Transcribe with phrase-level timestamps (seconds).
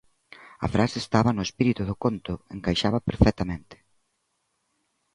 [0.65, 3.75] A frase estaba no espírito do conto, encaixaba perfectamente.